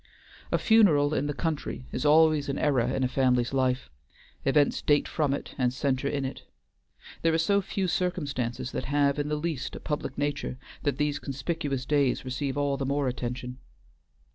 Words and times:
A 0.51 0.57
funeral 0.57 1.13
in 1.13 1.27
the 1.27 1.33
country 1.35 1.85
is 1.91 2.07
always 2.07 2.49
an 2.49 2.57
era 2.57 2.91
in 2.91 3.03
a 3.03 3.07
family's 3.07 3.53
life; 3.53 3.91
events 4.45 4.81
date 4.81 5.07
from 5.07 5.31
it 5.31 5.53
and 5.59 5.71
centre 5.71 6.07
in 6.07 6.25
it. 6.25 6.41
There 7.21 7.35
are 7.35 7.37
so 7.37 7.61
few 7.61 7.87
circumstances 7.87 8.71
that 8.71 8.85
have 8.85 9.19
in 9.19 9.27
the 9.29 9.35
least 9.35 9.75
a 9.75 9.79
public 9.79 10.17
nature 10.17 10.57
that 10.81 10.97
these 10.97 11.19
conspicuous 11.19 11.85
days 11.85 12.25
receive 12.25 12.57
all 12.57 12.77
the 12.77 12.85
more 12.87 13.07
attention. 13.07 13.59